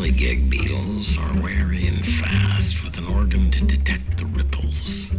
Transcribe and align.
whirligig 0.00 0.48
beetles 0.48 1.18
are 1.18 1.42
wary 1.42 1.86
and 1.86 2.06
fast 2.06 2.82
with 2.82 2.96
an 2.96 3.06
organ 3.06 3.50
to 3.50 3.62
detect 3.66 4.16
the 4.16 4.24
ripples. 4.24 5.10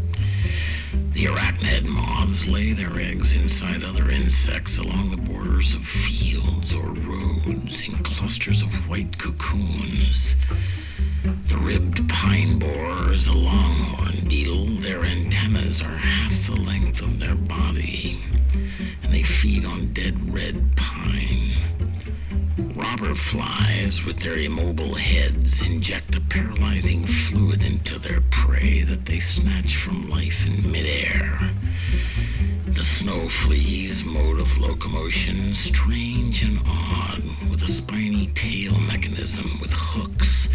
The 1.14 1.26
arachnid 1.26 1.86
moths 1.86 2.48
lay 2.48 2.74
their 2.74 3.00
eggs 3.00 3.36
inside 3.36 3.84
other 3.84 4.10
insects 4.10 4.80
along 4.80 5.12
the 5.12 5.18
borders 5.18 5.76
of 5.76 5.86
fields 5.86 6.74
or 6.74 6.94
roads 6.94 7.80
in 7.88 8.04
clusters 8.04 8.64
of 8.64 8.72
white 8.90 9.20
cocoons. 9.20 10.34
The 11.48 11.58
ribbed 11.58 12.10
pine 12.10 12.58
borer 12.58 13.14
is 13.14 13.28
a 13.28 13.34
longhorn 13.34 14.28
beetle. 14.28 14.80
Their 14.80 15.04
antennas 15.04 15.84
are 15.84 15.98
half 15.98 16.48
the 16.48 16.60
length 16.60 17.02
of 17.02 17.20
their 17.20 17.36
body, 17.36 18.20
and 19.04 19.14
they 19.14 19.22
feed 19.22 19.64
on 19.64 19.94
dead 19.94 20.34
red 20.34 20.76
pine. 20.76 21.91
Robber 22.58 23.16
flies, 23.16 24.04
with 24.04 24.20
their 24.20 24.36
immobile 24.36 24.96
heads, 24.96 25.62
inject 25.62 26.16
a 26.16 26.22
paralyzing 26.22 27.08
fluid 27.08 27.62
into 27.62 27.98
their 27.98 28.20
prey 28.30 28.84
that 28.84 29.06
they 29.06 29.22
snatch 29.22 29.78
from 29.78 30.10
life 30.10 30.46
in 30.46 30.70
midair. 30.70 31.40
The 32.68 32.84
snow 32.84 33.30
flea's 33.30 34.04
mode 34.04 34.40
of 34.40 34.58
locomotion, 34.58 35.56
strange 35.56 36.42
and 36.42 36.60
odd, 36.66 37.24
with 37.50 37.64
a 37.64 37.72
spiny 37.72 38.28
tail 38.36 38.78
mechanism 38.80 39.60
with 39.62 39.72
hooks 39.72 40.50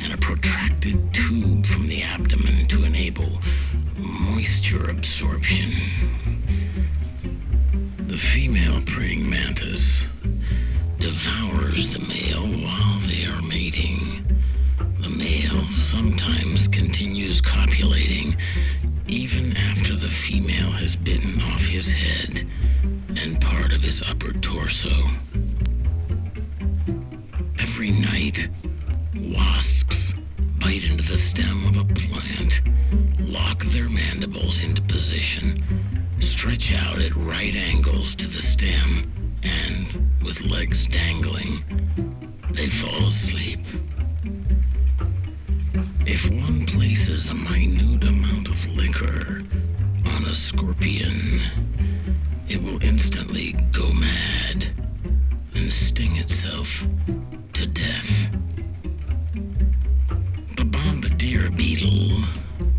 and 0.00 0.12
a 0.12 0.18
protracted 0.18 1.12
tube 1.12 1.66
from 1.66 1.88
the 1.88 2.02
abdomen 2.02 2.68
to 2.68 2.84
enable 2.84 3.40
moisture 3.96 4.88
absorption. 4.88 5.72
The 8.06 8.18
female 8.18 8.82
praying 8.86 9.28
mantis 9.28 10.04
devours 11.00 11.88
the 11.94 11.98
male 11.98 12.46
while 12.62 13.00
they 13.08 13.24
are 13.24 13.40
mating. 13.40 14.22
The 15.00 15.08
male 15.08 15.64
sometimes 15.90 16.68
continues 16.68 17.40
copulating 17.40 18.36
even 19.06 19.56
after 19.56 19.96
the 19.96 20.10
female 20.10 20.70
has 20.72 20.96
bitten 20.96 21.40
off 21.40 21.62
his 21.62 21.86
head 21.86 22.46
and 23.16 23.40
part 23.40 23.72
of 23.72 23.80
his 23.80 24.02
upper 24.02 24.34
torso. 24.34 25.06
Every 27.58 27.92
night, 27.92 28.50
wasps 29.14 30.12
bite 30.58 30.84
into 30.84 31.04
the 31.10 31.16
stem 31.16 31.66
of 31.66 31.76
a 31.78 31.94
plant, 31.94 32.60
lock 33.20 33.64
their 33.72 33.88
mandibles 33.88 34.60
into 34.62 34.82
position, 34.82 35.64
stretch 36.20 36.74
out 36.74 37.00
at 37.00 37.16
right 37.16 37.54
angles 37.54 38.14
to 38.16 38.26
the 38.26 38.42
stem, 38.42 39.19
and, 39.42 40.22
with 40.22 40.40
legs 40.40 40.86
dangling, 40.86 41.62
they 42.52 42.68
fall 42.68 43.06
asleep. 43.06 43.60
If 46.06 46.24
one 46.30 46.66
places 46.66 47.28
a 47.28 47.34
minute 47.34 48.04
amount 48.04 48.48
of 48.48 48.66
liquor 48.66 49.42
on 50.06 50.24
a 50.24 50.34
scorpion, 50.34 51.40
it 52.48 52.62
will 52.62 52.82
instantly 52.82 53.52
go 53.72 53.92
mad 53.92 54.72
and 55.54 55.72
sting 55.72 56.16
itself 56.16 56.68
to 57.52 57.66
death. 57.66 58.10
The 60.56 60.64
bombardier 60.64 61.50
beetle, 61.50 62.22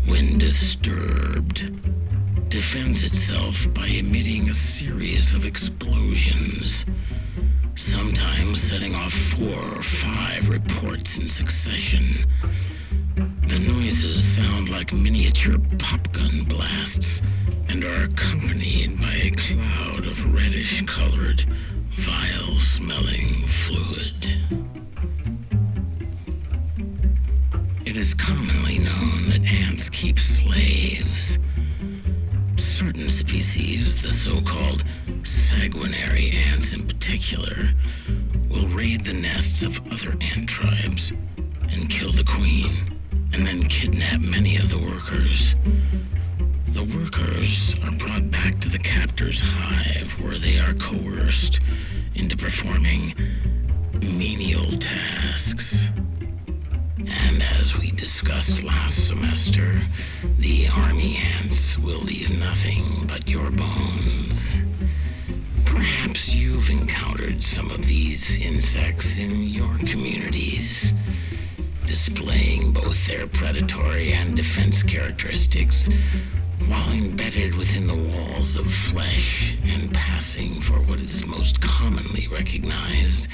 when 0.06 0.38
disturbed, 0.38 1.70
defends 2.52 3.02
itself 3.02 3.56
by 3.72 3.86
emitting 3.86 4.50
a 4.50 4.54
series 4.54 5.32
of 5.32 5.46
explosions, 5.46 6.84
sometimes 7.76 8.60
setting 8.68 8.94
off 8.94 9.14
four 9.30 9.78
or 9.78 9.82
five 9.82 10.46
reports 10.50 11.16
in 11.16 11.30
succession. 11.30 12.26
The 13.48 13.58
noises 13.58 14.22
sound 14.36 14.68
like 14.68 14.92
miniature 14.92 15.56
popgun 15.78 16.46
blasts 16.46 17.22
and 17.68 17.84
are 17.84 18.04
accompanied 18.04 19.00
by 19.00 19.14
a 19.14 19.30
cloud 19.30 20.06
of 20.06 20.34
reddish 20.34 20.84
colored, 20.84 21.46
vile 22.00 22.58
smelling 22.76 23.48
fluid. 23.66 24.26
It 27.86 27.96
is 27.96 28.12
commonly 28.12 28.76
known 28.76 29.30
that 29.30 29.40
ants 29.40 29.88
keep 29.88 30.18
slaves. 30.18 31.38
Certain 32.62 33.10
species, 33.10 34.00
the 34.02 34.12
so-called 34.12 34.84
sanguinary 35.24 36.30
ants 36.30 36.72
in 36.72 36.86
particular, 36.86 37.70
will 38.48 38.68
raid 38.68 39.04
the 39.04 39.12
nests 39.12 39.62
of 39.62 39.78
other 39.90 40.16
ant 40.20 40.48
tribes 40.48 41.12
and 41.70 41.90
kill 41.90 42.12
the 42.12 42.24
queen, 42.24 42.98
and 43.32 43.46
then 43.46 43.68
kidnap 43.68 44.20
many 44.20 44.56
of 44.56 44.68
the 44.68 44.78
workers. 44.78 45.54
The 46.68 46.84
workers 46.84 47.74
are 47.82 47.92
brought 47.92 48.30
back 48.30 48.60
to 48.60 48.68
the 48.68 48.78
captor's 48.78 49.40
hive 49.40 50.10
where 50.20 50.38
they 50.38 50.58
are 50.58 50.74
coerced 50.74 51.60
into 52.14 52.36
performing 52.36 53.14
menial 54.00 54.78
tasks. 54.78 55.74
And 56.98 57.42
as 57.42 57.76
we 57.78 57.90
discussed 57.90 58.62
last 58.62 59.06
semester, 59.08 59.80
the 60.38 60.68
army 60.68 61.16
ants 61.16 61.78
will 61.78 62.00
leave 62.00 62.30
nothing 62.30 63.06
but 63.08 63.26
your 63.26 63.50
bones. 63.50 64.38
Perhaps 65.64 66.28
you've 66.28 66.68
encountered 66.68 67.42
some 67.42 67.70
of 67.70 67.86
these 67.86 68.38
insects 68.38 69.16
in 69.16 69.42
your 69.42 69.78
communities, 69.78 70.92
displaying 71.86 72.72
both 72.72 73.06
their 73.06 73.26
predatory 73.26 74.12
and 74.12 74.36
defense 74.36 74.82
characteristics 74.82 75.88
while 76.68 76.92
embedded 76.92 77.54
within 77.54 77.86
the 77.86 77.94
walls 77.94 78.54
of 78.56 78.66
flesh 78.90 79.54
and 79.64 79.92
passing 79.94 80.60
for 80.62 80.80
what 80.82 81.00
is 81.00 81.24
most 81.24 81.60
commonly 81.60 82.28
recognized 82.28 83.28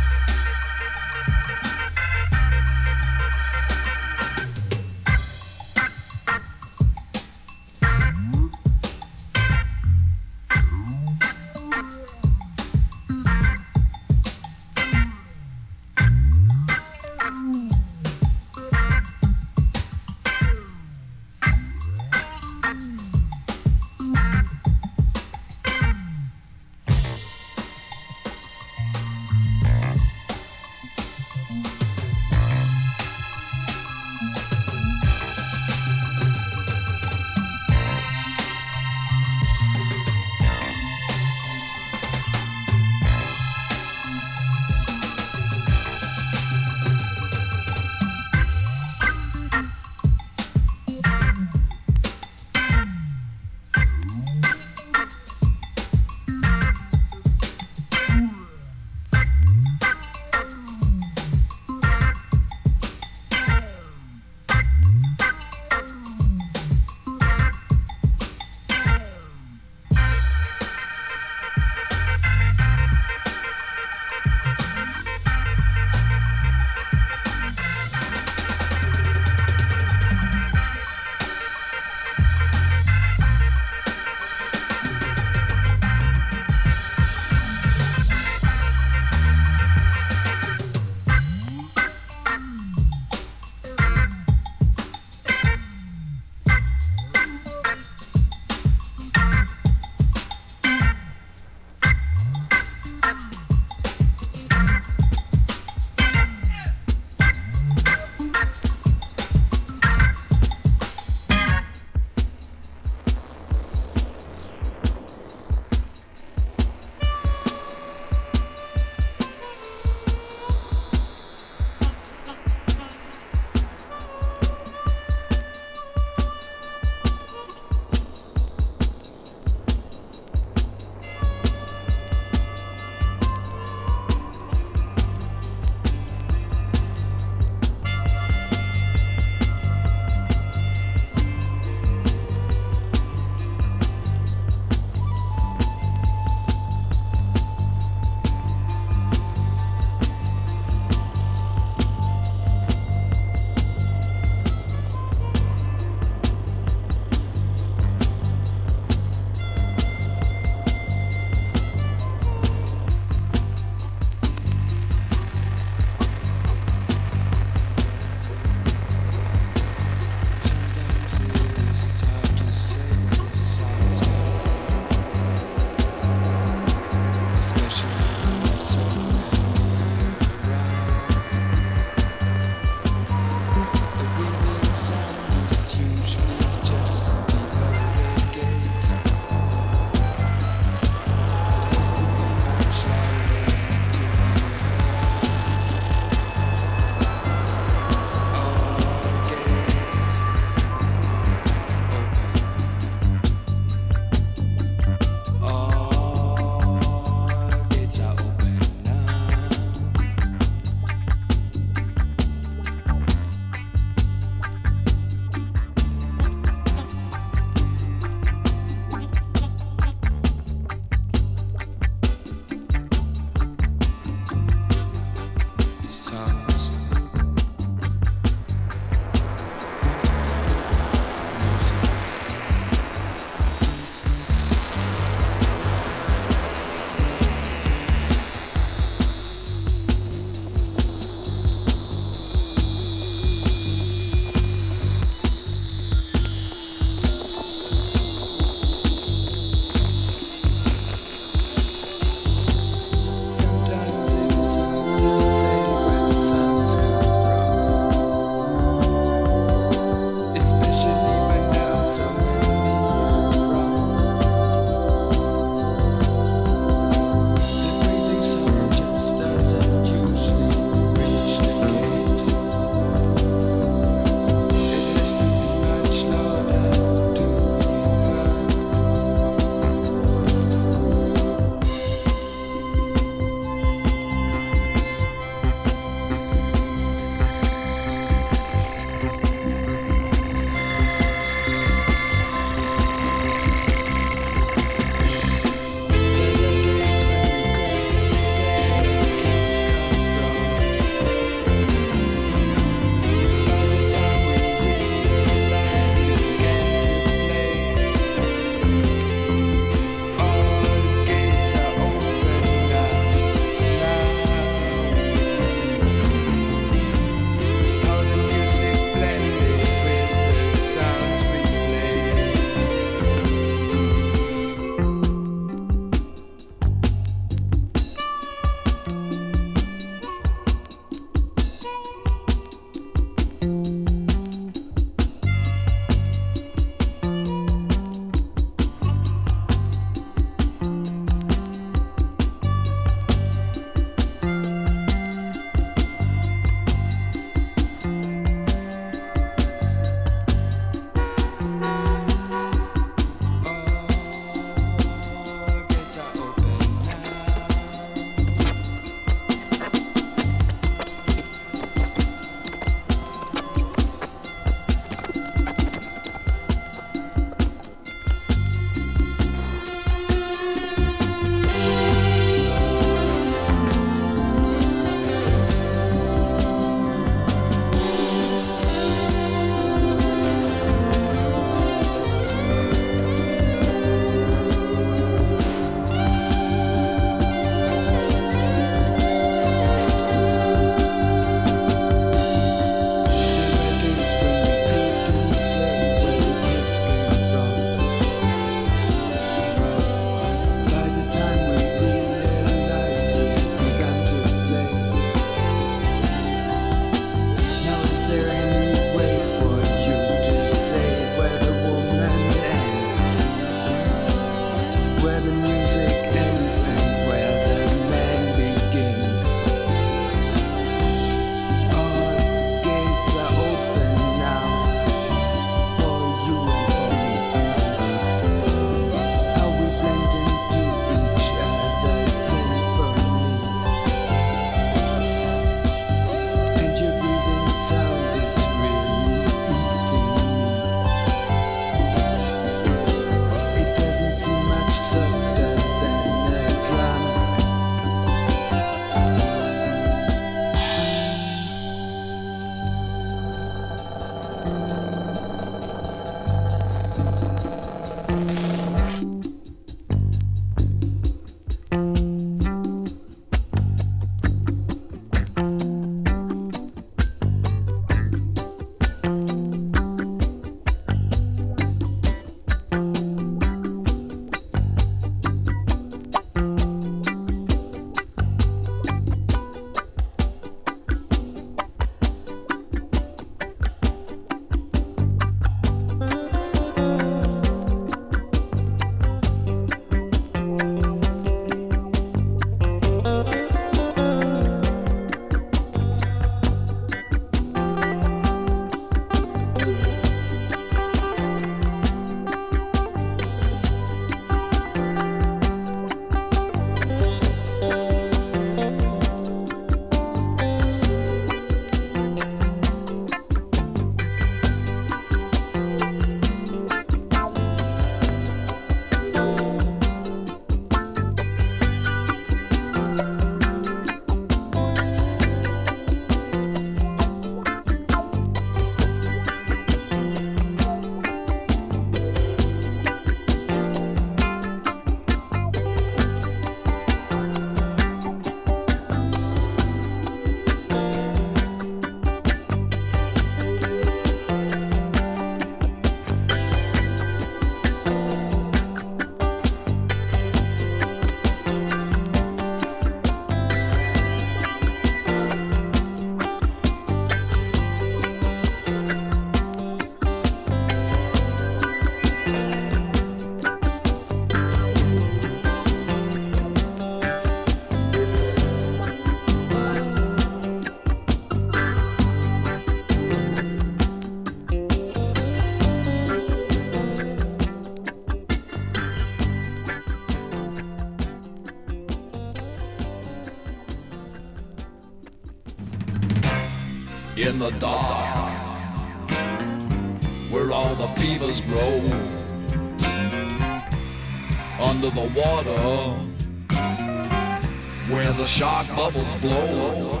blow, 599.20 600.00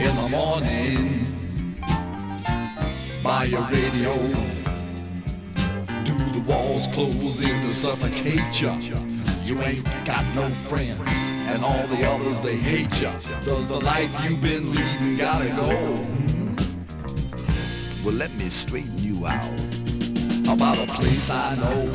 in 0.00 0.16
the 0.16 0.28
morning, 0.28 1.26
by 3.22 3.44
your 3.44 3.62
radio. 3.68 4.16
Do 6.04 6.14
the 6.32 6.44
walls 6.46 6.86
close 6.88 7.42
in 7.42 7.62
to 7.62 7.72
suffocate 7.72 8.60
ya? 8.60 8.78
You 9.44 9.60
ain't 9.62 9.84
got 10.04 10.24
no 10.34 10.50
friends, 10.50 11.30
and 11.48 11.64
all 11.64 11.86
the 11.88 12.08
others 12.08 12.40
they 12.40 12.56
hate 12.56 13.00
ya. 13.00 13.12
Does 13.44 13.66
the 13.68 13.80
life 13.80 14.10
you've 14.24 14.40
been 14.40 14.72
leading 14.72 15.16
gotta 15.16 15.48
go? 15.50 15.94
Well, 18.04 18.14
let 18.14 18.34
me 18.34 18.48
straighten 18.48 18.98
you 18.98 19.26
out 19.26 19.60
about 20.48 20.78
a 20.78 20.86
place 20.86 21.30
I 21.30 21.56
know. 21.56 21.92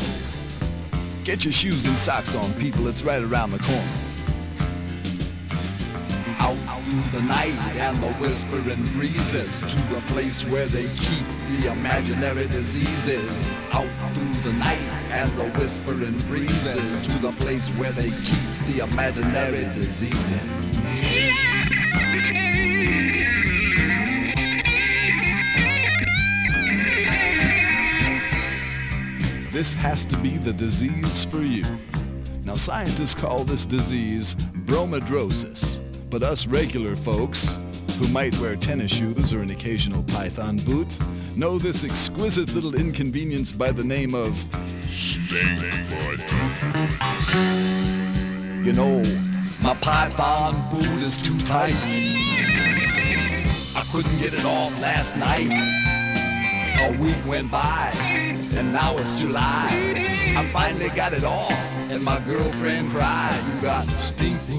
Get 1.24 1.44
your 1.44 1.52
shoes 1.52 1.86
and 1.86 1.98
socks 2.00 2.36
on, 2.36 2.54
people, 2.54 2.88
it's 2.88 3.04
right 3.04 3.22
around 3.22 3.52
the 3.52 3.60
corner. 3.60 4.07
Through 6.98 7.12
the 7.12 7.28
night 7.28 7.54
and 7.76 7.96
the 7.98 8.12
whispering 8.14 8.84
breezes 8.86 9.60
to 9.60 9.82
the 9.94 10.02
place 10.08 10.44
where 10.44 10.66
they 10.66 10.88
keep 10.96 11.28
the 11.48 11.72
imaginary 11.72 12.48
diseases. 12.48 13.52
Out 13.72 13.88
through 14.16 14.34
the 14.42 14.54
night 14.54 14.80
and 15.12 15.30
the 15.38 15.48
whispering 15.60 16.18
breezes 16.22 17.08
to 17.08 17.20
the 17.20 17.34
place 17.34 17.68
where 17.70 17.92
they 17.92 18.10
keep 18.10 18.50
the 18.66 18.80
imaginary 18.80 19.66
diseases. 19.76 20.72
This 29.52 29.74
has 29.74 30.04
to 30.08 30.18
be 30.18 30.38
the 30.38 30.54
disease 30.54 31.26
for 31.26 31.44
you. 31.44 31.64
Now, 32.44 32.56
scientists 32.56 33.14
call 33.14 33.44
this 33.44 33.66
disease 33.68 34.36
bromidrosis, 34.66 35.67
but 36.10 36.24
us 36.24 36.48
regular 36.48 36.96
folks, 36.96 37.60
who 37.98 38.08
might 38.10 38.38
wear 38.40 38.56
tennis 38.56 38.92
shoes 38.92 39.34
or 39.34 39.42
an 39.42 39.50
occasional 39.50 40.04
python 40.04 40.58
boot, 40.58 40.98
know 41.36 41.58
this 41.58 41.84
exquisite 41.84 42.54
little 42.54 42.76
inconvenience 42.76 43.52
by 43.52 43.72
the 43.72 43.84
name 43.84 44.16
of 44.16 44.34
Stinkfoot. 44.88 46.24
You 48.66 48.74
know, 48.74 49.02
my 49.62 49.74
python 49.76 50.70
boot 50.72 51.04
is 51.04 51.18
too 51.18 51.38
tight. 51.46 51.76
I 53.76 53.86
couldn't 53.92 54.18
get 54.20 54.34
it 54.34 54.46
off 54.46 54.80
last 54.80 55.16
night. 55.18 55.50
A 56.80 56.98
week 57.02 57.18
went 57.26 57.52
by, 57.52 57.92
and 57.96 58.72
now 58.72 58.98
it's 58.98 59.20
July. 59.20 59.70
I 60.38 60.48
finally 60.54 60.90
got 60.90 61.14
it 61.14 61.24
off, 61.24 61.52
and 61.90 62.04
my 62.04 62.20
girlfriend 62.20 62.92
cried, 62.92 63.40
You 63.56 63.62
got 63.62 63.88
stinkfoot. 63.88 64.57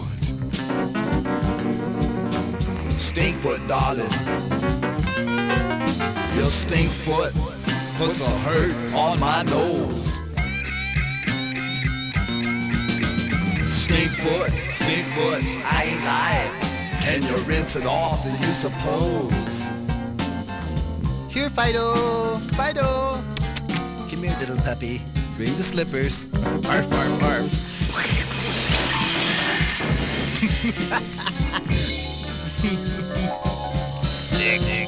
Stinkfoot, 3.19 3.67
darling. 3.67 4.13
Your 6.37 6.47
stinkfoot 6.47 7.33
puts 7.99 8.21
a 8.21 8.31
hurt 8.47 8.77
on 8.95 9.19
my 9.19 9.43
nose. 9.43 10.21
Stinkfoot, 13.67 14.53
stinkfoot, 14.69 15.43
I 15.65 15.83
ain't 15.83 16.05
lying. 16.05 16.53
Can 17.03 17.25
you 17.25 17.37
rinse 17.39 17.75
it 17.75 17.87
off, 17.87 18.23
do 18.23 18.31
you 18.31 18.55
suppose? 18.55 19.73
Here, 21.29 21.51
Fido! 21.51 22.39
Fido! 22.55 23.21
Come 24.09 24.23
here, 24.23 24.37
little 24.39 24.59
puppy. 24.59 25.03
Bring 25.37 25.57
the 25.57 25.65
slippers. 25.65 26.25
Barf, 26.25 26.87
barf, 26.87 27.19
barf. 27.19 27.49
Sick. 34.57 34.88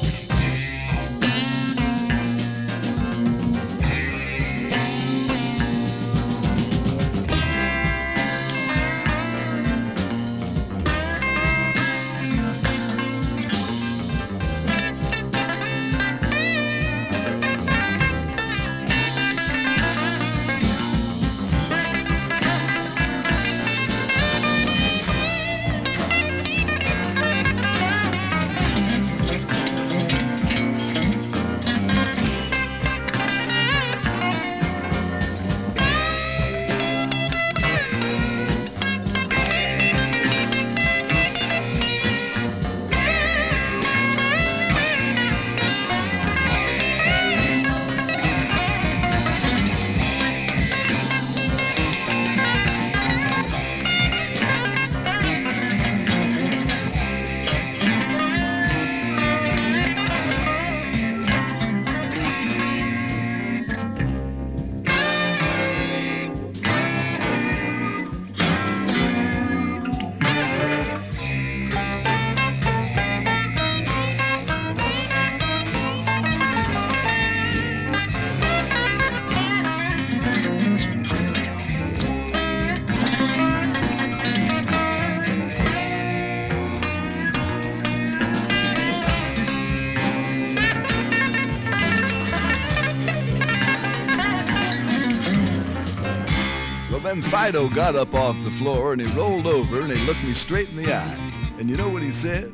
Fido 97.41 97.67
got 97.69 97.95
up 97.95 98.13
off 98.13 98.39
the 98.43 98.51
floor 98.51 98.93
and 98.93 99.01
he 99.01 99.07
rolled 99.17 99.47
over 99.47 99.81
and 99.81 99.91
he 99.91 100.05
looked 100.05 100.23
me 100.23 100.31
straight 100.31 100.69
in 100.69 100.75
the 100.75 100.93
eye. 100.93 101.33
And 101.57 101.67
you 101.71 101.75
know 101.75 101.89
what 101.89 102.03
he 102.03 102.11
said? 102.11 102.53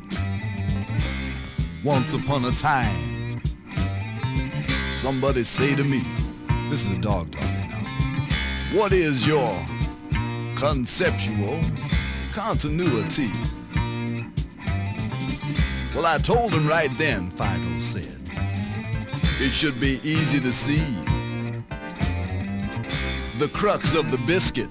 Once 1.83 2.13
upon 2.13 2.45
a 2.45 2.51
time, 2.53 3.41
somebody 4.93 5.43
say 5.43 5.75
to 5.75 5.83
me, 5.83 6.07
this 6.69 6.85
is 6.85 6.91
a 6.91 6.97
dog 6.99 7.33
talking 7.33 7.69
now, 7.69 8.29
what 8.71 8.93
is 8.93 9.27
your 9.27 9.53
conceptual 10.55 11.59
continuity? 12.31 13.31
Well, 15.93 16.05
I 16.05 16.17
told 16.17 16.53
him 16.53 16.65
right 16.65 16.97
then, 16.97 17.29
Fido 17.31 17.81
said, 17.81 18.21
it 19.41 19.51
should 19.51 19.81
be 19.81 19.99
easy 20.01 20.39
to 20.39 20.53
see 20.53 20.96
the 23.37 23.47
crux 23.49 23.93
of 23.93 24.09
the 24.09 24.17
biscuit 24.17 24.69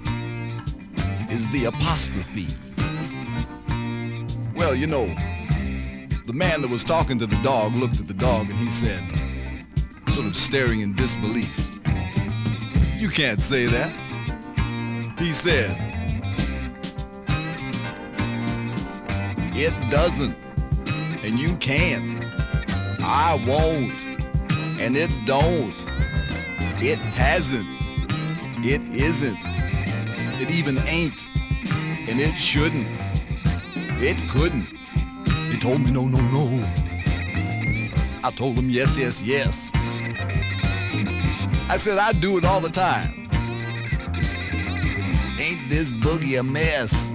is 1.30 1.48
the 1.50 1.66
apostrophe. 1.66 2.48
Well, 4.56 4.74
you 4.74 4.88
know, 4.88 5.06
the 6.26 6.32
man 6.32 6.62
that 6.62 6.68
was 6.68 6.82
talking 6.82 7.16
to 7.20 7.26
the 7.26 7.40
dog 7.42 7.76
looked 7.76 8.00
at 8.00 8.08
the 8.08 8.14
dog 8.14 8.50
and 8.50 8.58
he 8.58 8.72
said, 8.72 9.04
sort 10.08 10.26
of 10.26 10.34
staring 10.34 10.80
in 10.80 10.96
disbelief, 10.96 11.78
You 12.96 13.08
can't 13.08 13.40
say 13.40 13.66
that. 13.66 13.92
He 15.16 15.32
said, 15.32 15.76
It 19.54 19.90
doesn't, 19.90 20.36
and 21.22 21.38
you 21.38 21.54
can't. 21.58 22.24
I 23.00 23.40
won't, 23.46 24.04
and 24.80 24.96
it 24.96 25.12
don't. 25.24 25.76
It 26.82 26.98
hasn't. 26.98 27.75
It 28.68 28.82
isn't. 28.92 29.38
It 30.40 30.50
even 30.50 30.78
ain't. 30.88 31.28
And 32.08 32.20
it 32.20 32.34
shouldn't. 32.34 32.88
It 34.02 34.28
couldn't. 34.28 34.66
He 35.52 35.56
told 35.60 35.82
me 35.82 35.92
no, 35.92 36.08
no, 36.08 36.18
no. 36.18 36.64
I 38.24 38.32
told 38.34 38.58
him 38.58 38.68
yes, 38.68 38.98
yes, 38.98 39.22
yes. 39.22 39.70
I 41.68 41.76
said 41.78 41.98
I 41.98 42.10
do 42.10 42.38
it 42.38 42.44
all 42.44 42.60
the 42.60 42.68
time. 42.68 43.28
Ain't 45.38 45.70
this 45.70 45.92
boogie 45.92 46.40
a 46.40 46.42
mess? 46.42 47.14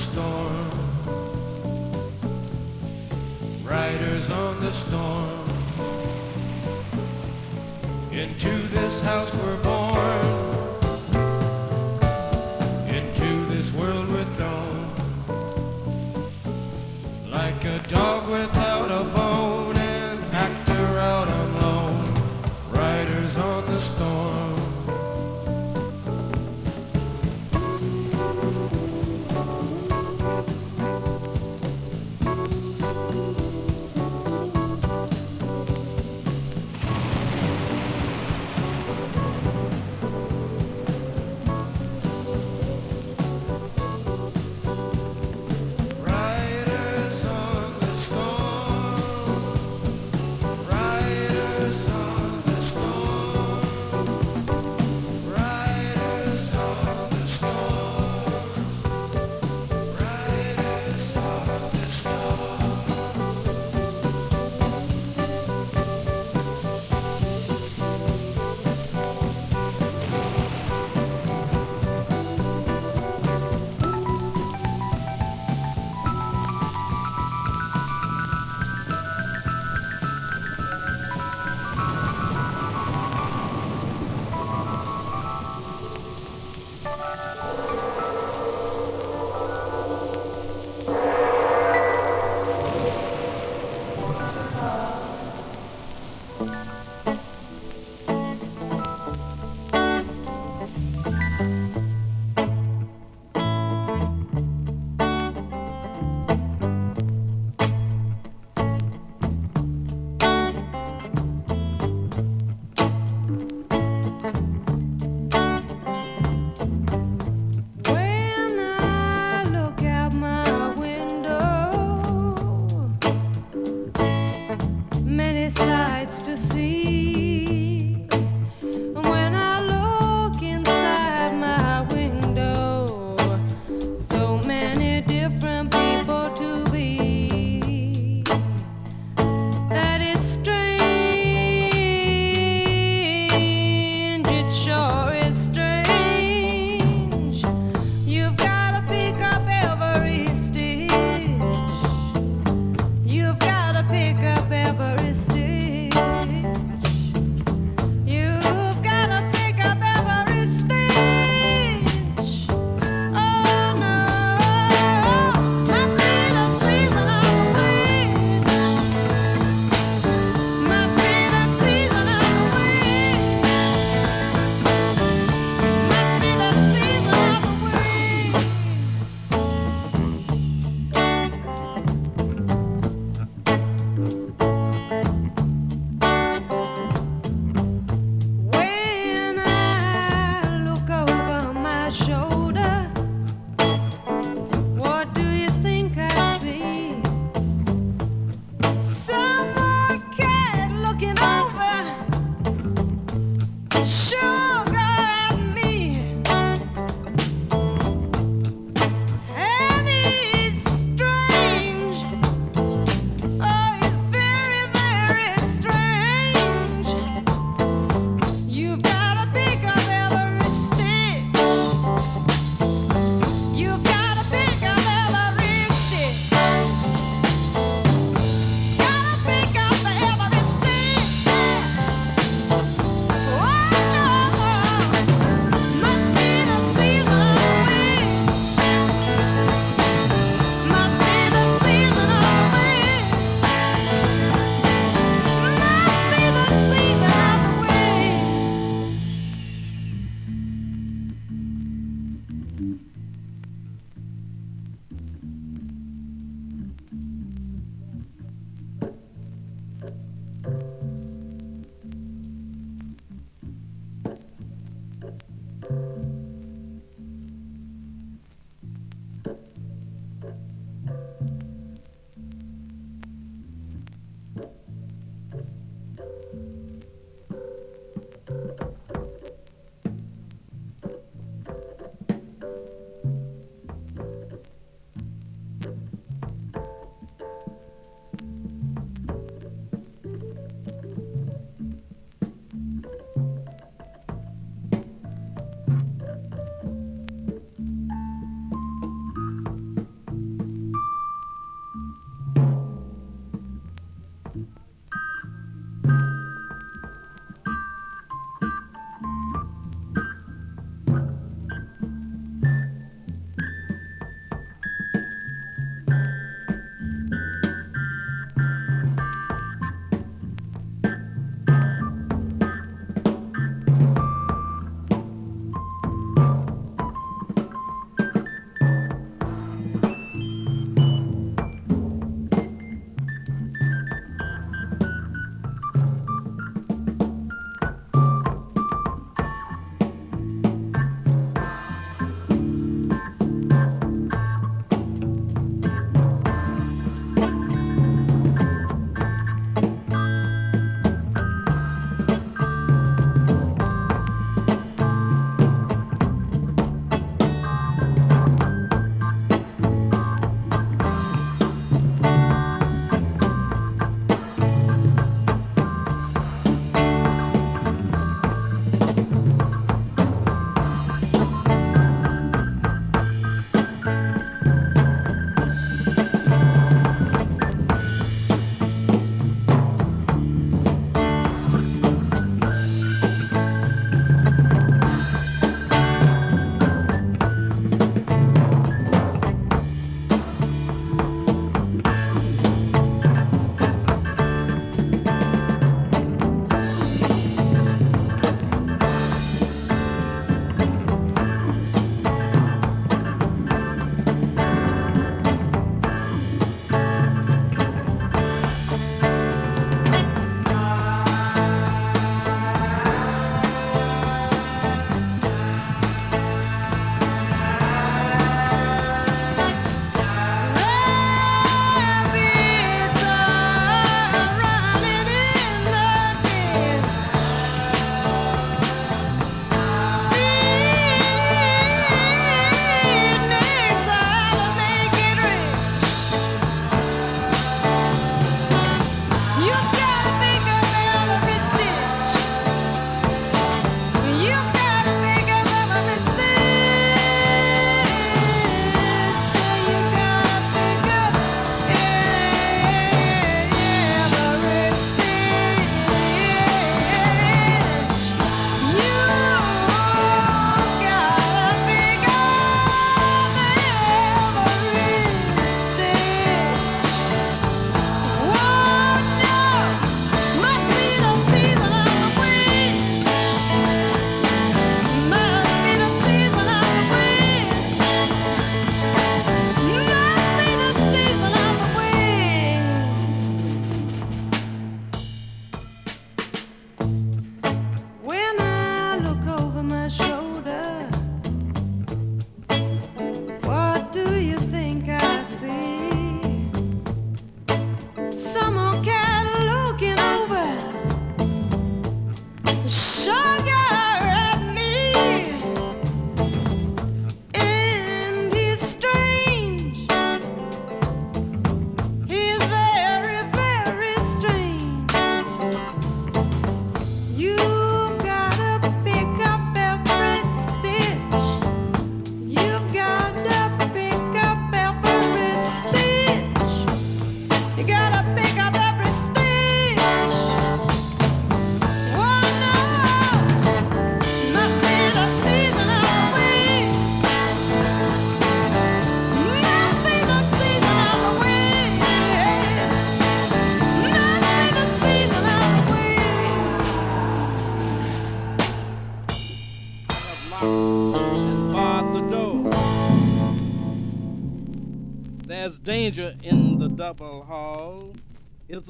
storm. 0.00 0.49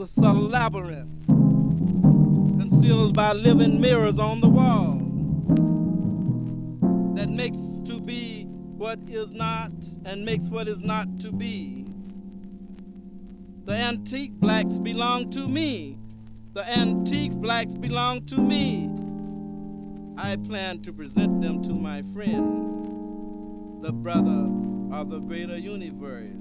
A 0.00 0.06
subtle 0.06 0.48
labyrinth 0.48 1.26
concealed 2.58 3.14
by 3.14 3.34
living 3.34 3.78
mirrors 3.78 4.18
on 4.18 4.40
the 4.40 4.48
wall 4.48 4.94
that 7.14 7.28
makes 7.28 7.58
to 7.84 8.00
be 8.00 8.44
what 8.44 8.98
is 9.08 9.30
not 9.32 9.70
and 10.06 10.24
makes 10.24 10.46
what 10.46 10.68
is 10.68 10.80
not 10.80 11.06
to 11.20 11.30
be. 11.30 11.84
The 13.66 13.74
antique 13.74 14.32
blacks 14.32 14.78
belong 14.78 15.28
to 15.30 15.46
me. 15.46 15.98
The 16.54 16.66
antique 16.66 17.34
blacks 17.34 17.74
belong 17.74 18.24
to 18.26 18.38
me. 18.38 18.88
I 20.16 20.36
plan 20.36 20.80
to 20.82 20.94
present 20.94 21.42
them 21.42 21.62
to 21.64 21.74
my 21.74 22.00
friend, 22.14 23.82
the 23.82 23.92
brother 23.92 24.48
of 24.96 25.10
the 25.10 25.20
greater 25.20 25.58
universe. 25.58 26.39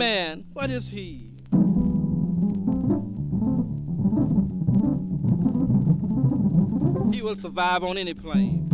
Man, 0.00 0.46
what 0.54 0.70
is 0.70 0.88
he? 0.88 1.30
He 7.12 7.20
will 7.20 7.36
survive 7.36 7.84
on 7.84 7.98
any 7.98 8.14
plane. 8.14 8.66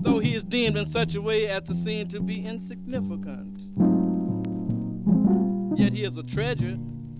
Though 0.00 0.20
he 0.20 0.34
is 0.34 0.44
deemed 0.44 0.76
in 0.76 0.86
such 0.86 1.16
a 1.16 1.20
way 1.20 1.48
as 1.48 1.62
to 1.62 1.74
seem 1.74 2.06
to 2.06 2.20
be 2.20 2.46
insignificant. 2.46 3.58
Yet 5.76 5.92
he 5.92 6.04
is 6.04 6.16
a 6.16 6.22
treasure, 6.22 6.78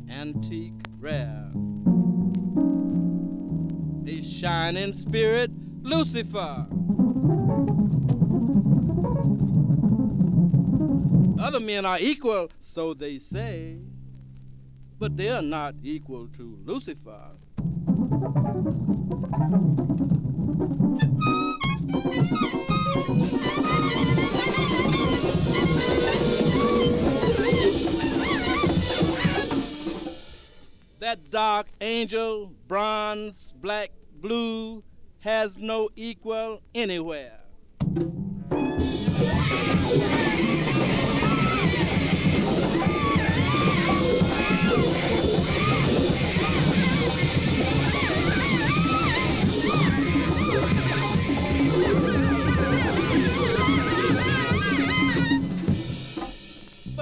antique, 0.09 0.81
rare. 1.01 1.51
A 4.07 4.23
shining 4.23 4.93
spirit, 4.93 5.51
Lucifer. 5.83 6.69
Other 11.39 11.61
men 11.61 11.85
are 11.85 11.99
equal, 12.01 12.51
so 12.61 12.95
they 12.95 13.19
say, 13.19 13.79
but 14.99 15.17
they 15.17 15.29
are 15.31 15.43
not 15.43 15.75
equal 15.83 16.29
to 16.29 16.59
Lucifer. 16.65 17.31
That 30.99 31.31
dark 31.31 31.67
angel, 31.81 32.53
bronze, 32.67 33.53
black, 33.61 33.91
blue, 34.21 34.83
has 35.21 35.59
no 35.59 35.91
equal 35.95 36.63
anywhere. 36.75 37.41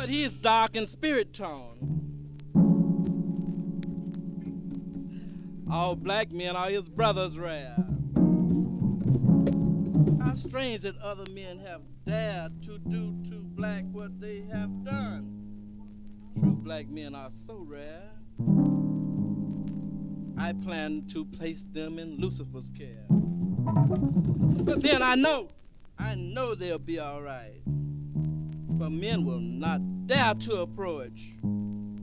But 0.04 0.10
he 0.10 0.22
is 0.22 0.36
dark 0.36 0.76
in 0.76 0.86
spirit 0.86 1.32
tone. 1.32 1.78
All 5.70 5.96
black 5.96 6.30
men 6.30 6.54
are 6.56 6.68
his 6.68 6.90
brothers 6.90 7.38
rare. 7.38 7.74
How 10.20 10.34
strange 10.34 10.82
that 10.82 10.98
other 10.98 11.24
men 11.32 11.58
have 11.60 11.80
dared 12.04 12.62
to 12.64 12.76
do 12.80 13.18
to 13.30 13.36
black 13.44 13.84
what 13.92 14.20
they 14.20 14.42
have 14.52 14.84
done. 14.84 15.32
True 16.38 16.52
black 16.52 16.86
men 16.88 17.14
are 17.14 17.30
so 17.30 17.64
rare. 17.66 18.10
I 20.36 20.52
plan 20.52 21.06
to 21.14 21.24
place 21.24 21.64
them 21.72 21.98
in 21.98 22.18
Lucifer's 22.18 22.68
care. 22.76 23.06
But 23.08 24.82
then 24.82 25.02
I 25.02 25.14
know, 25.14 25.48
I 25.98 26.14
know 26.14 26.54
they'll 26.54 26.78
be 26.78 27.00
alright. 27.00 27.62
For 28.76 28.90
men 28.90 29.24
will 29.24 29.40
not 29.40 29.80
dare 30.06 30.34
to 30.34 30.62
approach 30.62 31.32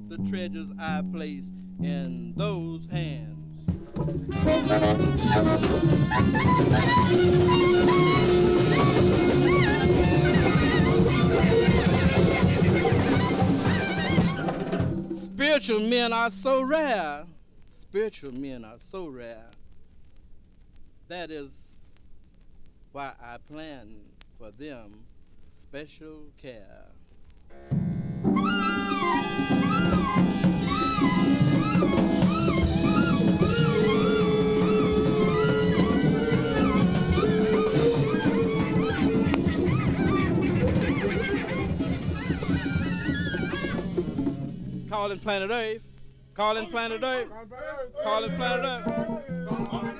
the 0.08 0.18
treasures 0.30 0.70
I 0.80 1.04
place 1.12 1.46
in 1.80 2.34
those 2.36 2.88
hands. 2.88 3.38
Spiritual 15.24 15.82
men 15.82 16.12
are 16.12 16.32
so 16.32 16.62
rare. 16.64 17.26
Spiritual 17.70 18.32
men 18.32 18.66
are 18.66 18.80
so 18.80 19.08
rare. 19.08 19.50
That 21.08 21.30
is 21.30 21.82
why 22.92 23.14
I 23.22 23.38
plan 23.38 23.96
for 24.40 24.50
them 24.52 25.04
special 25.54 26.32
care. 26.38 26.91
Calling 44.90 45.20
planet 45.20 45.52
Earth. 45.52 45.82
Calling 46.36 46.70
planet 46.70 47.04
Earth. 47.04 47.28
Calling 48.04 48.36
planet 48.36 48.86
Earth. 48.88 49.91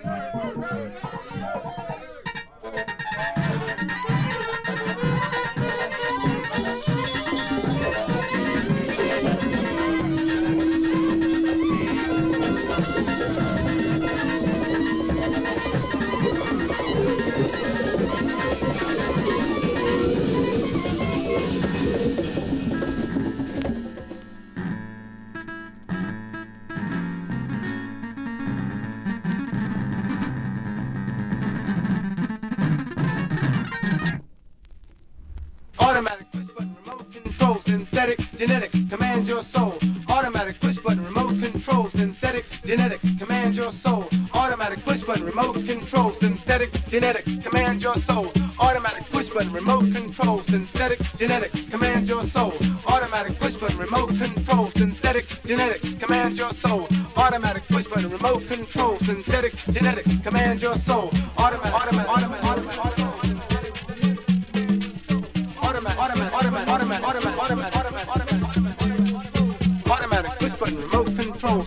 Your 39.32 39.42
soul. 39.42 39.74
Automatic 40.10 40.60
push 40.60 40.78
button 40.80 41.06
remote 41.06 41.40
control 41.40 41.88
synthetic 41.88 42.44
genetics 42.66 43.14
command 43.16 43.56
your 43.56 43.72
soul. 43.72 44.06
Automatic 44.34 44.84
push 44.84 45.04
button 45.04 45.24
remote 45.24 45.66
control 45.66 46.12
synthetic 46.12 46.70
genetics 46.90 47.38
command 47.38 47.82
your 47.82 47.96
soul. 47.96 48.30
Automatic 48.60 49.10
push 49.10 49.30
button 49.30 49.54
remote 49.54 49.90
control 49.94 50.44
synthetic 50.44 51.00
genetics 51.16 51.64
command 51.64 52.10
your 52.10 52.24
soul. 52.24 52.54
Automatic 52.88 53.40
push 53.40 53.56
button 53.56 53.78
remote 53.78 54.10
control 54.18 54.68
synthetic 54.68 55.26
genetics 55.46 55.96
command 55.96 56.38
your 56.38 56.52
soul. 56.52 56.86
Automatic 57.16 57.64
push 57.70 57.88
button 57.88 58.10
remote 58.10 58.46
control 58.50 58.98
synthetic 58.98 59.56
genetics 59.72 60.20
command 60.20 60.62
your 60.62 60.76
soul. 60.76 61.10
Automatic 61.38 61.74
automatic 61.74 62.10
automatic 62.10 62.31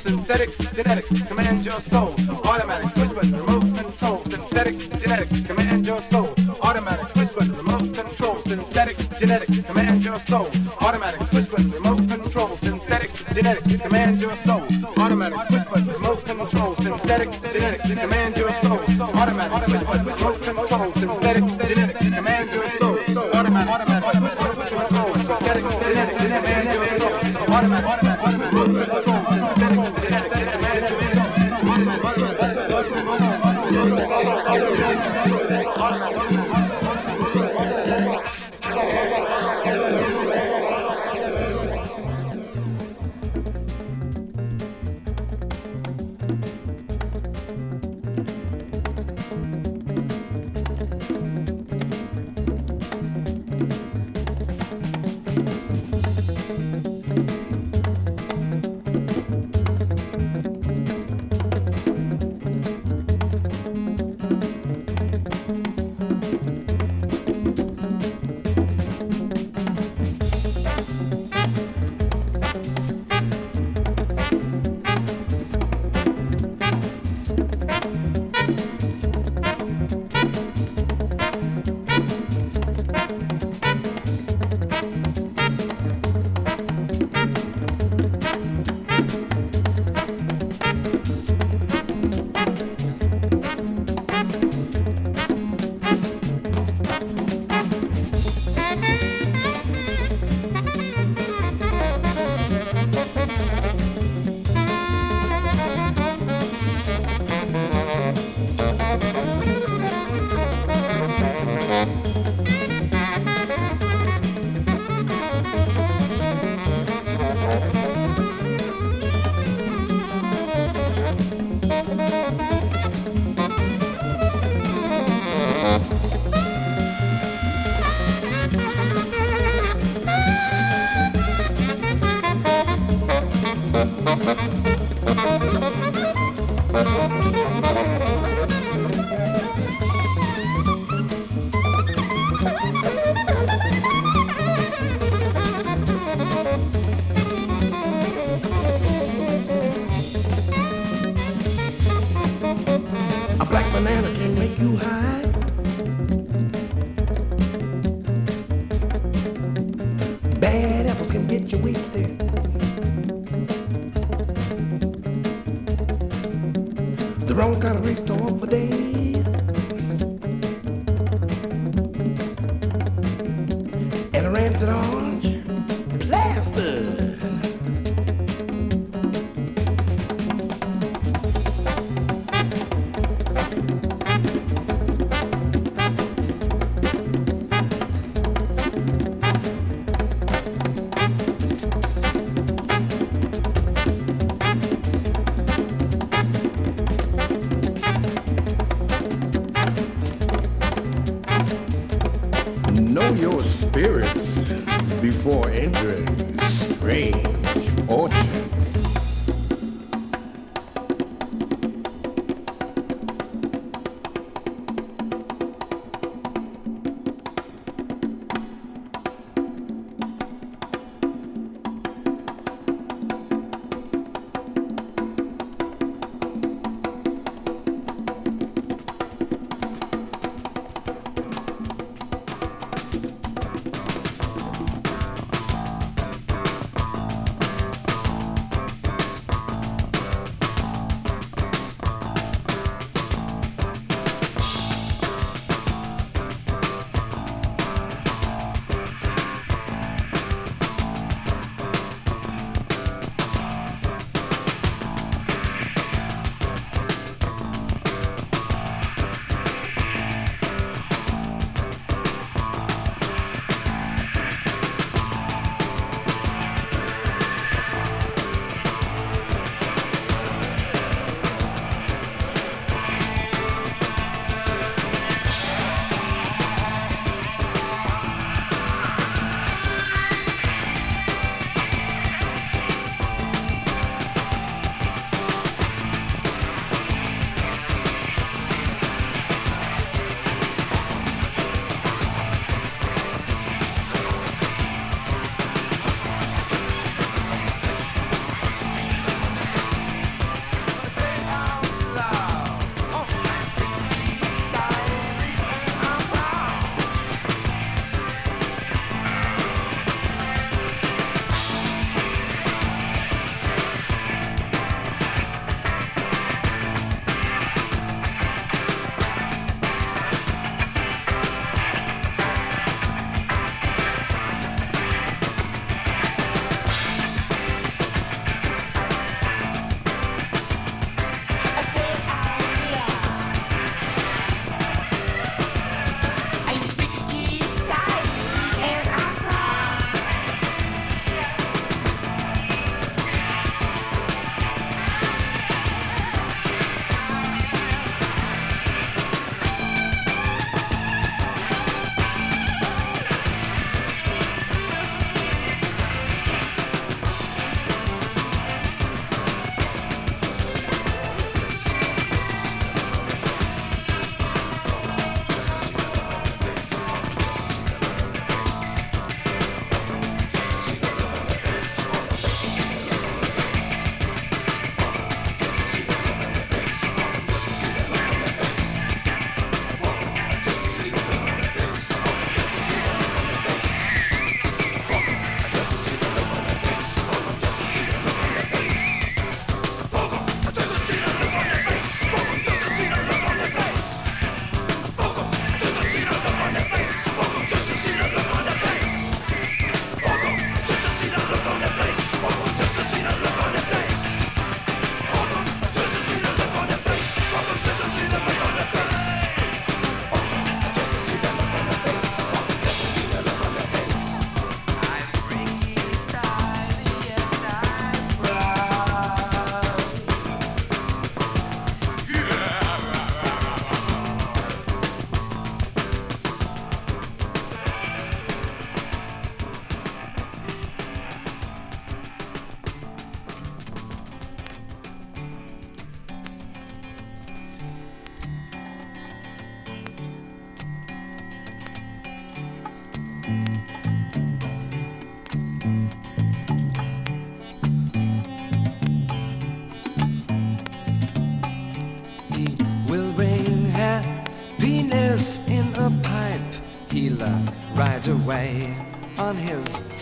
synthetic 0.04 0.50
genetics 0.74 1.22
command 1.22 1.64
your 1.64 1.80
soul. 1.80 2.14
Automatic 2.44 2.92
push 2.92 3.10
button 3.10 3.32
remote 3.40 3.74
control 3.74 4.22
synthetic 4.24 4.76
genetics 5.00 5.40
command 5.46 5.86
your 5.86 6.02
soul. 6.02 6.28
Automatic 6.60 7.06
push 7.14 7.28
button 7.30 7.56
remote 7.56 7.94
control 7.94 8.38
synthetic 8.40 8.96
genetics 9.18 9.62
command 9.62 10.04
your 10.04 10.20
soul. 10.20 10.50
Automatic 10.82 11.20
push 11.30 11.46
button 11.46 11.70
remote 11.70 12.06
control 12.06 12.56
synthetic 12.58 13.10
genetics 13.34 13.76
command 13.82 14.20
your 14.20 14.36
soul. 14.36 14.62
Automatic 14.98 15.38
push 15.48 15.64
button, 15.64 15.88
remote 15.88 16.24
control, 16.24 16.74
synthetic 16.76 17.30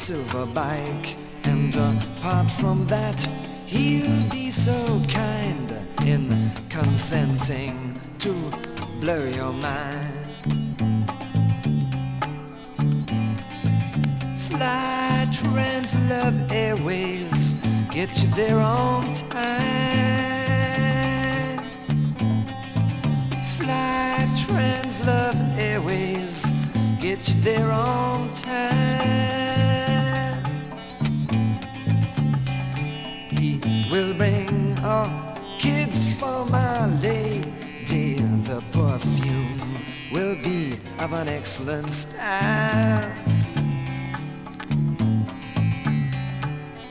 silver 0.03 0.47
bike. 0.47 1.17
And 1.45 1.73
apart 1.77 2.51
from 2.51 2.85
that, 2.89 3.23
he'll 3.69 4.31
be 4.31 4.51
so 4.51 4.75
kind 5.09 5.71
in 6.05 6.29
consenting 6.69 8.01
to 8.19 8.33
blow 9.01 9.25
your 9.29 9.53
mind. 9.53 10.33
Fly 14.49 15.29
Trans 15.33 15.95
Love 16.11 16.51
Airways, 16.51 17.55
get 17.93 18.11
you 18.21 18.29
there 18.31 18.59
on 18.59 19.05
time. 19.15 19.63
Fly 23.57 24.29
Trans 24.47 25.07
Love 25.07 25.39
Airways, 25.57 26.45
get 27.01 27.29
you 27.29 27.41
there 27.43 27.71
on 27.71 28.33
time. 28.33 29.42
Of 41.03 41.13
an 41.15 41.29
excellent 41.29 41.89
style. 41.89 43.13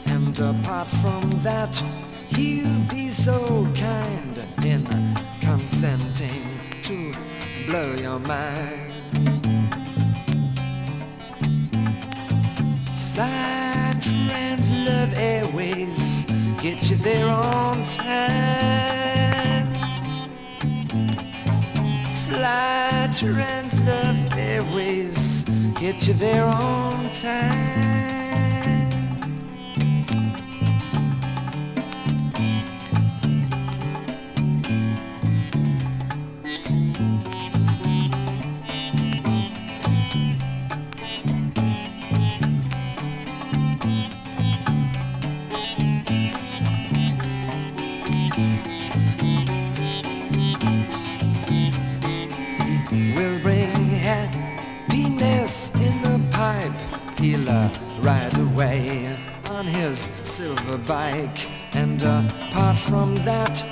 And 0.07 0.37
apart 0.37 0.87
from 0.87 1.21
that, 1.43 1.73
he'll 2.35 2.89
be 2.89 3.07
so 3.07 3.65
kind 3.73 4.37
in 4.65 4.85
consenting 5.39 6.43
to 6.81 7.13
blow 7.67 7.93
your 8.01 8.19
mind. 8.19 8.91
Fly 13.13 13.95
Trans 14.01 14.71
Love 14.71 15.13
Airways, 15.15 16.25
get 16.61 16.89
you 16.89 16.97
there 16.97 17.29
on 17.29 17.85
time. 17.85 19.73
Fly 22.27 23.09
Trans 23.13 23.70
Airways, 24.61 25.43
get 25.79 26.07
you 26.07 26.13
there 26.13 26.45
on 26.45 27.11
time. 27.13 28.20
Bike. 60.91 61.49
And 61.73 62.01
apart 62.03 62.75
from 62.75 63.15
that, 63.23 63.70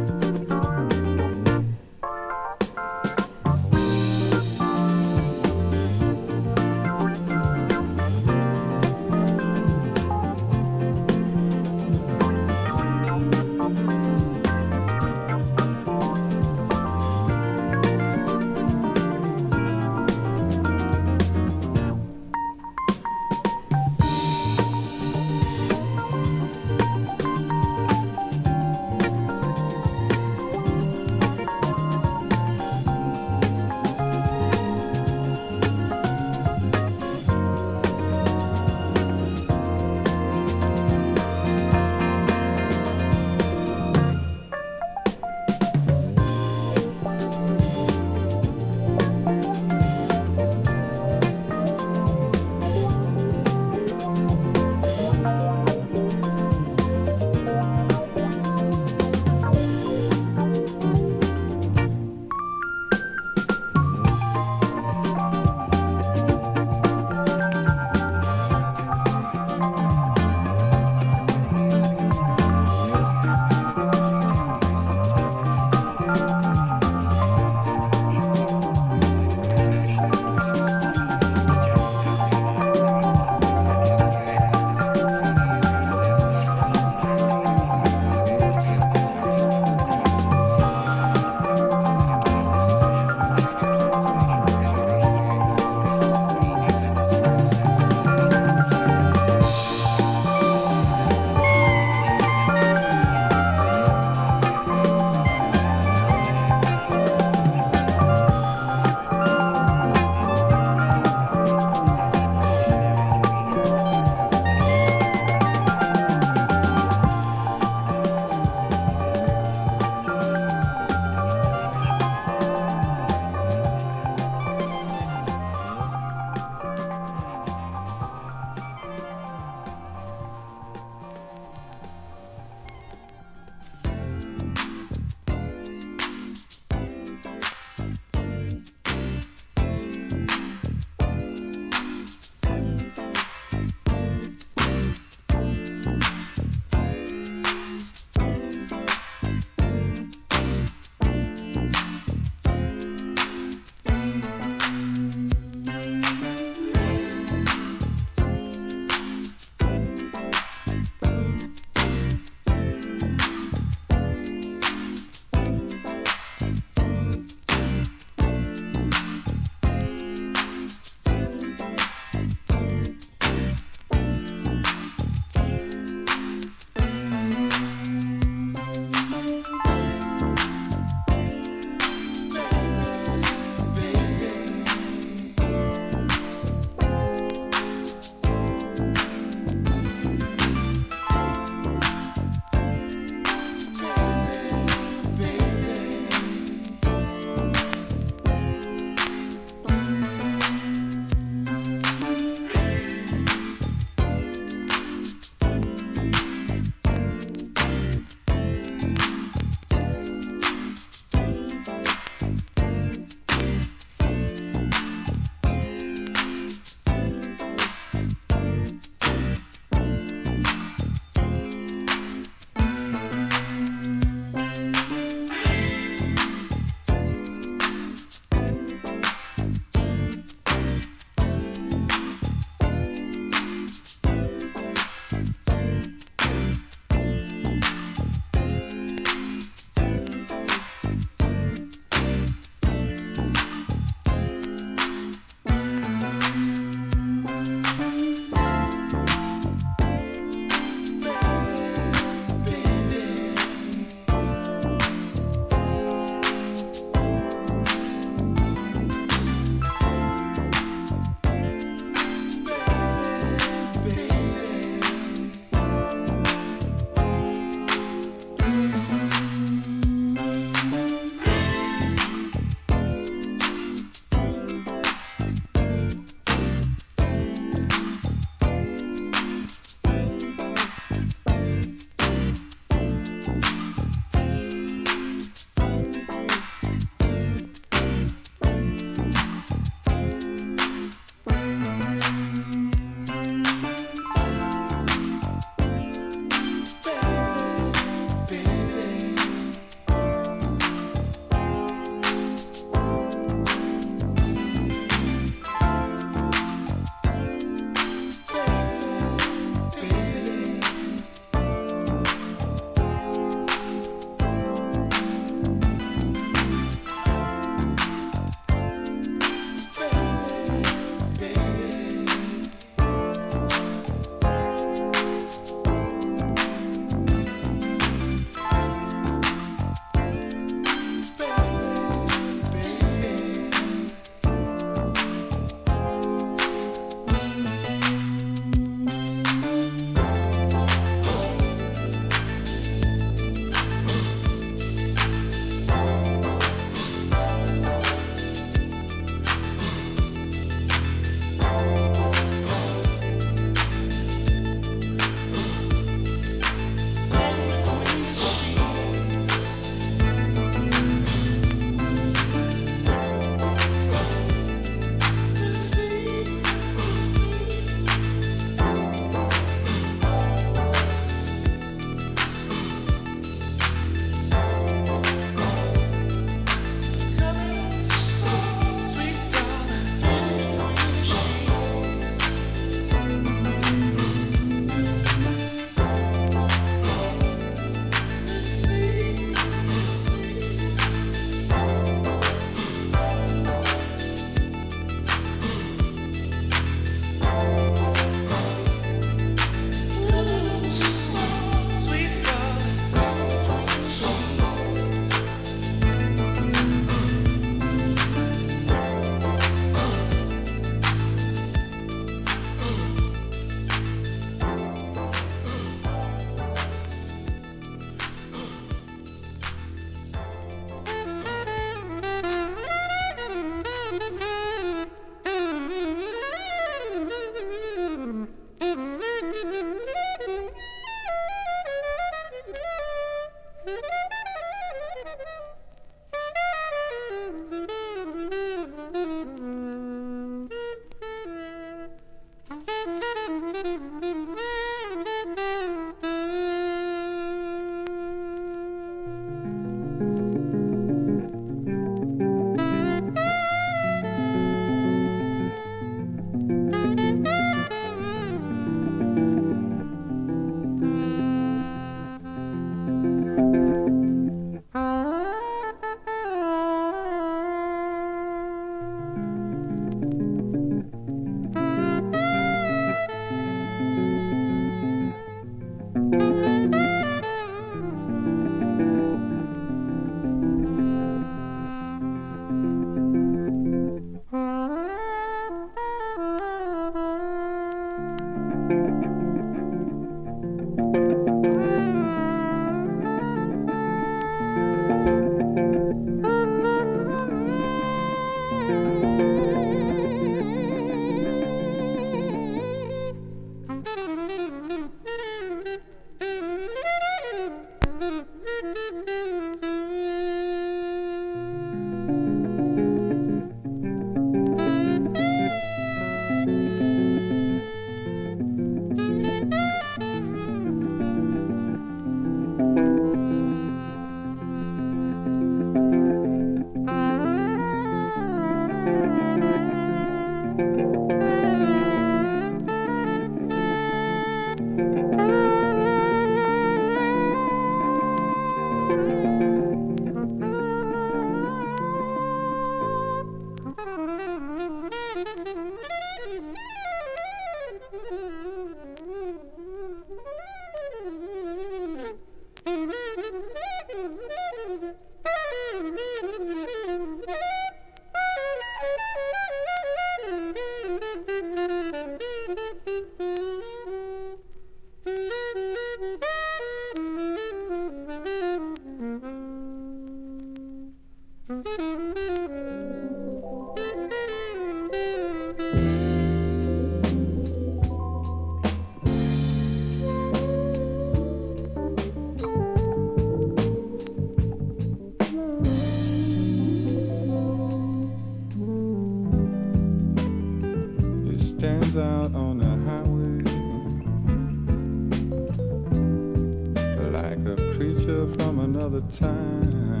creature 597.76 598.28
from 598.34 598.60
another 598.60 599.00
time. 599.10 600.00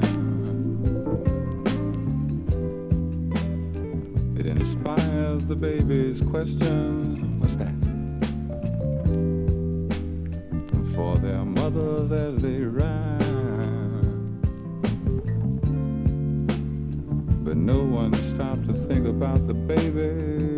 It 4.38 4.46
inspires 4.46 5.44
the 5.46 5.56
baby's 5.56 6.20
questions. 6.20 7.18
What's 7.40 7.56
that? 7.56 7.74
For 10.94 11.16
their 11.18 11.44
mothers 11.44 12.12
as 12.12 12.38
they 12.38 12.60
ride. 12.60 13.18
But 17.44 17.56
no 17.56 17.82
one 17.82 18.14
stopped 18.22 18.68
to 18.68 18.74
think 18.74 19.08
about 19.08 19.48
the 19.48 19.54
baby. 19.54 20.53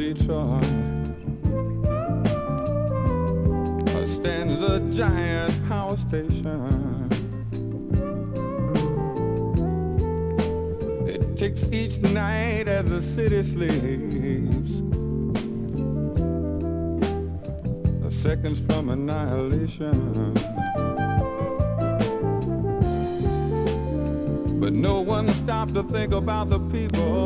Detroit. 0.00 0.64
Stands 4.06 4.62
a 4.62 4.80
giant 4.90 5.68
power 5.68 5.96
station. 5.96 7.08
It 11.06 11.36
takes 11.36 11.64
each 11.70 12.00
night 12.00 12.66
as 12.66 12.88
the 12.88 13.02
city 13.02 13.42
sleeps. 13.42 14.80
The 18.02 18.10
seconds 18.10 18.60
from 18.60 18.88
annihilation. 18.88 20.32
But 24.60 24.72
no 24.72 25.02
one 25.02 25.28
stopped 25.34 25.74
to 25.74 25.82
think 25.82 26.14
about 26.14 26.48
the 26.48 26.58
people. 26.58 27.19